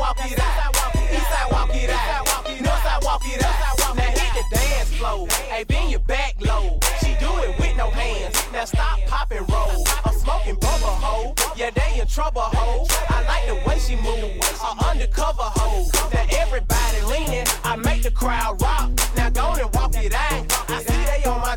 [0.00, 0.50] walk it out.
[0.56, 2.26] Now walk it out.
[2.50, 3.96] Eastside walk it out.
[3.96, 5.28] Now hit the dance floor.
[5.48, 6.78] Hey, bend your back low.
[7.00, 8.34] She do it with no hands.
[8.52, 9.84] Now stop, pop and roll.
[10.04, 11.34] I'm smoking bubble hoe.
[11.56, 12.86] Yeah, they in trouble hoe.
[13.08, 14.40] I like the way she move.
[14.64, 15.88] A undercover hoe.
[16.12, 17.46] Now everybody leaning.
[17.64, 18.90] I make the crowd rock.
[19.16, 20.69] Now go and walk it out.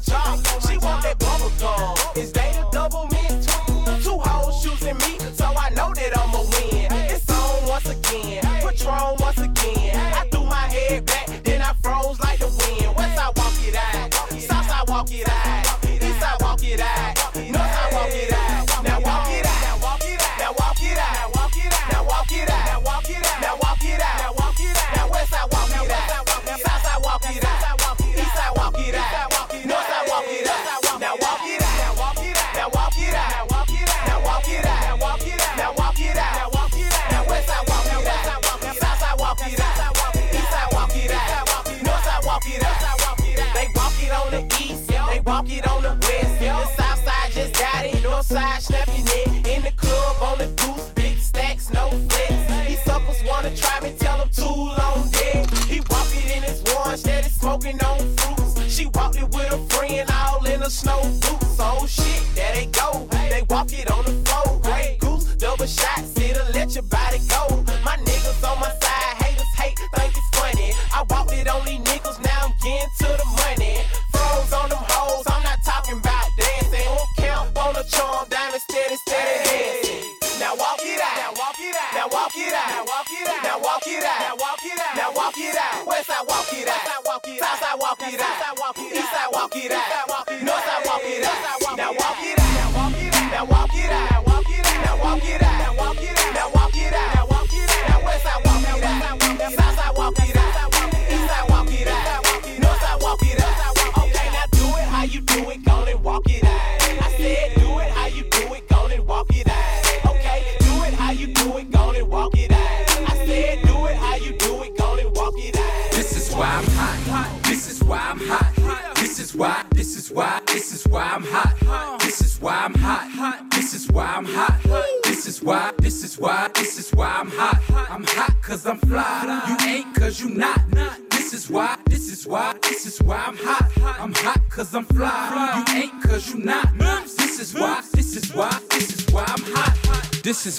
[0.06, 0.63] Job.
[60.74, 61.58] Snow boots.
[61.60, 63.08] Oh shit, there they go.
[63.12, 64.60] They walk it on the floor.
[64.62, 66.13] Grey goose, double shots,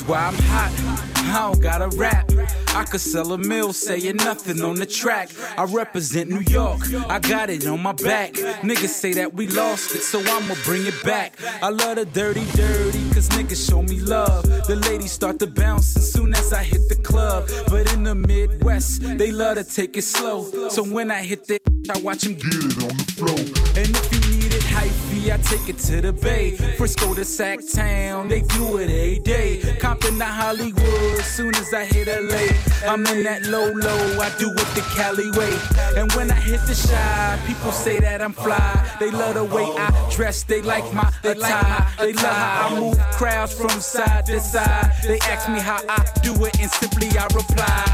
[0.07, 1.05] why I'm hot.
[1.17, 2.31] I don't gotta rap.
[2.75, 5.31] I could sell a mill saying nothing on the track.
[5.57, 6.81] I represent New York.
[7.09, 8.33] I got it on my back.
[8.63, 11.35] Niggas say that we lost it, so I'ma bring it back.
[11.63, 14.45] I love the dirty, dirty, cause niggas show me love.
[14.67, 17.49] The ladies start to bounce as soon as I hit the club.
[17.69, 17.74] But
[18.05, 20.69] the Midwest, they love to take it slow.
[20.69, 21.59] So when I hit the,
[21.91, 23.39] I watch them get it on the floor.
[23.77, 26.57] And if you need it hyphy, I take it to the Bay.
[26.77, 29.77] Frisco to Sac Town, they do it a day.
[29.81, 32.55] Compton to Hollywood, soon as I hit LA.
[32.91, 35.57] I'm in that low low, I do it the Cali way.
[36.01, 38.97] And when I hit the Chi, people say that I'm fly.
[39.01, 41.87] They love the way I dress, they like my attire.
[41.99, 44.93] They love how I move crowds from side to side.
[45.07, 47.94] They ask me how I do it, and simply I reply.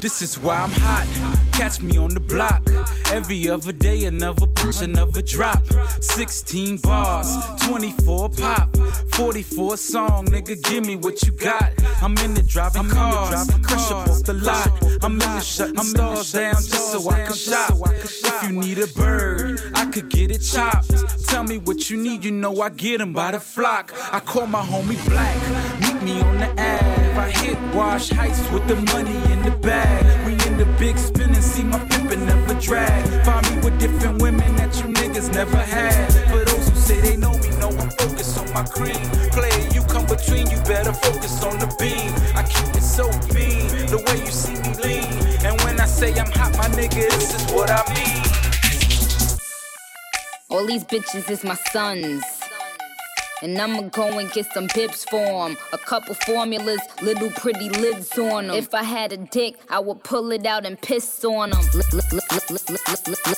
[0.00, 1.06] This is why I'm hot.
[1.52, 2.62] Catch me on the block.
[3.12, 5.62] Every other day, another push, another drop.
[6.00, 7.28] 16 bars,
[7.66, 8.74] 24 pop,
[9.12, 10.26] 44 song.
[10.28, 11.72] Nigga, give me what you got.
[12.00, 14.70] I'm in the driving cars, crush up off the lot.
[15.04, 17.72] I'm in the shutting stars down just so I can shop.
[17.92, 20.94] If you need a bird, I could get it chopped.
[21.28, 23.92] Tell me what you need, you know I get 'em by the flock.
[24.10, 25.36] I call my homie Black,
[25.80, 27.18] meet me on the Ave.
[27.18, 29.89] I hit Wash Heights with the money in the bag.
[30.26, 33.24] We in the big spin and see my pimpin' never drag.
[33.24, 36.12] Find me with different women that you niggas never had.
[36.30, 39.04] For those who say they know me, know I'm focused on my cream.
[39.32, 42.12] Play, you come between, you better focus on the beam.
[42.36, 45.46] I keep it so mean, the way you see me lean.
[45.46, 48.22] And when I say I'm hot, my nigga, this is what I mean.
[50.50, 52.39] All these bitches is my sons.
[53.42, 55.56] And I'ma go and get some pips for 'em.
[55.72, 58.54] A couple formulas, little pretty lids on 'em.
[58.56, 61.64] If I had a dick, I would pull it out and piss on 'em.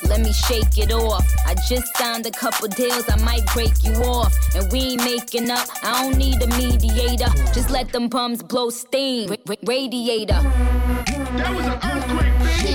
[0.08, 1.24] Let me shake it off.
[1.46, 4.34] I just signed a couple deals, I might break you off.
[4.56, 7.30] And we ain't making up, I don't need a mediator.
[7.54, 9.30] Just let them bums blow steam.
[9.30, 10.40] Ra- ra- radiator.
[11.36, 12.70] That was an earthquake, bitch.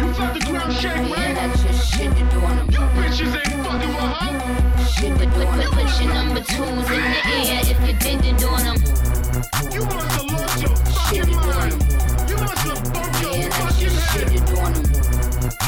[0.00, 1.36] You felt the ground shake, right?
[2.72, 4.61] You bitches ain't fucking with her.
[4.94, 8.76] Put, your number twos in the air if you did it on 'em.
[9.72, 11.76] You must have lost your fucking mind.
[12.28, 14.28] You must have bumped your fucking head.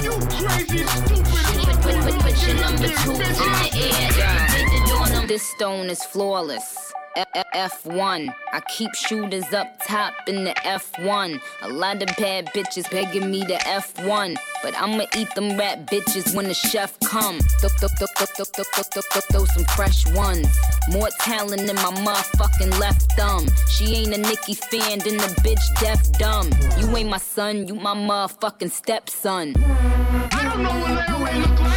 [0.02, 4.70] You crazy, stupid, Put, put, put, put your number twos in the air if you
[4.70, 5.26] did it on 'em.
[5.26, 6.68] This stone is flawless.
[7.16, 8.34] F1.
[8.52, 11.40] I keep shooters up top in the F1.
[11.62, 14.36] A lot of bad bitches begging me to F1.
[14.62, 17.38] But I'ma eat them rat bitches when the chef come.
[17.60, 20.48] Throw, throw, throw, throw, throw, throw, throw, throw some fresh ones.
[20.90, 23.46] More talent in my motherfucking left thumb.
[23.70, 26.50] She ain't a Nicki fan, then the bitch deaf dumb.
[26.78, 29.54] You ain't my son, you my motherfucking stepson.
[29.56, 31.74] I don't know what Larry look like.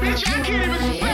[0.00, 1.13] Bitch, I can't even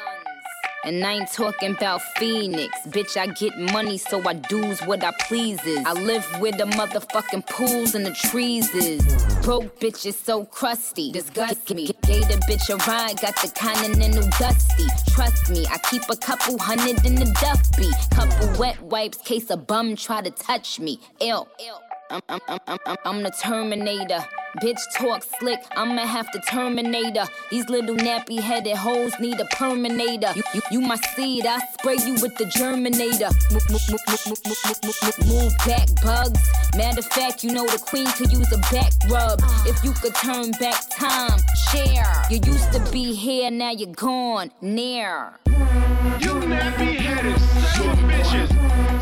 [0.83, 2.75] And I ain't talking about Phoenix.
[2.87, 5.77] Bitch, I get money, so I do's what I pleases.
[5.85, 9.03] I live where the motherfucking pools and the trees is.
[9.43, 11.11] Broke bitches so crusty.
[11.11, 11.85] Disgust me.
[12.01, 14.87] Gave the bitch a ride, got the continental dusty.
[15.11, 17.91] Trust me, I keep a couple hundred in the duffy.
[18.15, 20.99] Couple wet wipes, case a bum try to touch me.
[21.19, 21.47] Ill.
[22.09, 24.25] I'm, I'm, I'm, I'm- I'm the Terminator.
[24.59, 27.25] Bitch talk slick, I'ma have to terminator.
[27.49, 30.33] These little nappy headed hoes need a perminator.
[30.35, 33.31] You, you, you my seed, I spray you with the germinator.
[35.25, 36.51] Move, back, bugs.
[36.75, 39.39] Matter of fact, you know the queen could use a back rub.
[39.65, 41.39] If you could turn back time,
[41.71, 42.05] Cher.
[42.29, 45.39] You used to be here, now you're gone, near.
[46.19, 48.51] You nappy headed son bitches.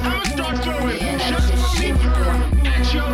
[0.03, 2.48] I'ma start throwing just for me,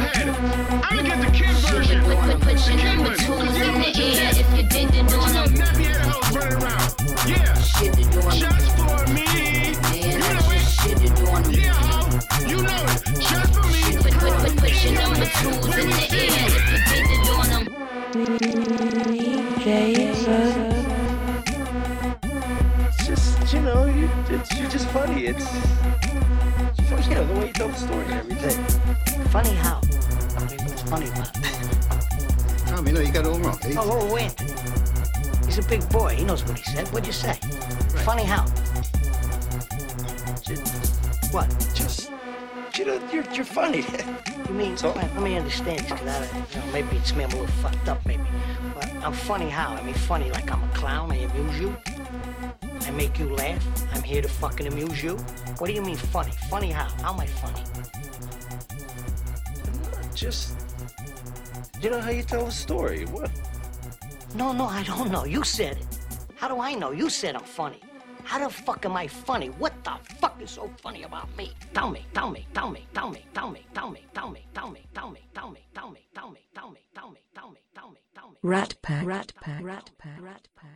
[0.01, 0.83] at your head.
[0.83, 2.03] I'ma get the kid version.
[2.03, 3.17] The kid one.
[3.17, 4.37] Cause y'all want your kid.
[4.37, 6.95] If you did it What's up, nappy headed hoes running around?
[7.27, 7.53] Yeah.
[8.31, 9.25] Shots for me.
[10.05, 10.65] You know it.
[11.57, 12.09] Yeah, ho.
[12.47, 13.23] You know it.
[13.23, 13.81] Shots for me.
[13.97, 17.47] Put, put, put, put your number twos in the air if you did it on
[17.49, 17.63] them.
[22.87, 25.25] It's just, you know, you, it's, you're just funny.
[25.25, 25.45] It's,
[26.77, 28.74] it's funny, you know, the way you tell the story and everything.
[29.31, 29.81] Funny how?
[30.37, 30.47] I
[30.87, 32.67] funny about it?
[32.67, 33.59] Tommy, no, you got it all wrong.
[33.63, 33.73] eh?
[33.77, 34.51] Oh, oh, Anthony.
[35.45, 36.15] He's a big boy.
[36.15, 36.87] He knows what he said.
[36.89, 37.33] What'd you say?
[38.03, 38.43] Funny how?
[41.31, 41.49] What?
[41.73, 42.11] Just,
[42.77, 43.85] you know, you're, you're funny.
[44.47, 47.31] You mean, let, let me understand this, because I, you know, maybe it's me, I'm
[47.31, 48.23] a little fucked up, maybe.
[48.73, 49.73] But I'm funny how?
[49.73, 51.75] I mean, funny like I'm a clown, I amuse you.
[52.81, 53.65] I make you laugh.
[53.93, 55.17] I'm here to fucking amuse you.
[55.57, 56.31] What do you mean funny?
[56.49, 56.87] Funny how?
[57.01, 57.61] How am I funny?
[60.15, 60.55] Just,
[61.81, 63.03] you know how you tell a story.
[63.05, 63.29] What?
[64.33, 65.25] No, no, I don't know.
[65.25, 65.85] You said it.
[66.35, 66.91] How do I know?
[66.91, 67.81] You said I'm funny.
[68.23, 69.47] How the fuck am I funny?
[69.47, 71.53] What the fuck is so funny about me?
[71.73, 74.69] Tell me, tell me, tell me, tell me, tell me, tell me, tell me, tell
[74.71, 77.59] me, tell me, tell me, tell me, tell me, tell me, tell me, tell me,
[77.75, 78.35] tell me, tell me.
[78.41, 79.05] Rat Pack.
[79.05, 79.63] Rat Pack.
[79.63, 80.21] Rat Pack.
[80.21, 80.74] Rat Pack.